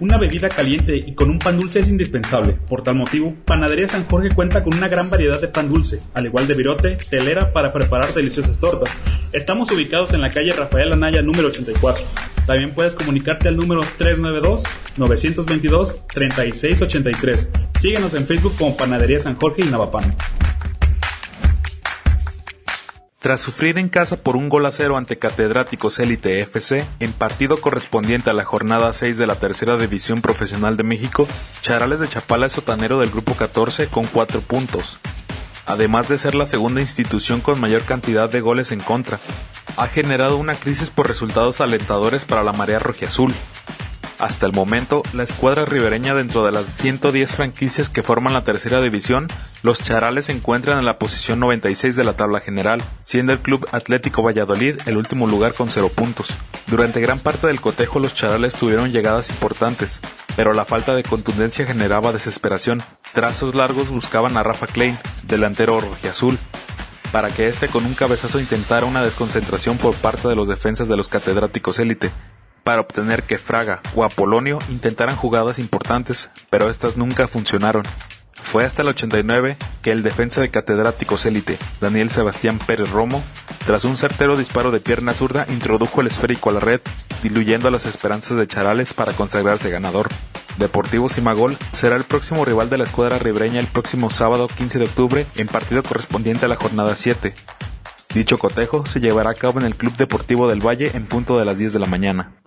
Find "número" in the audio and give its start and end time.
11.22-11.48, 13.56-13.82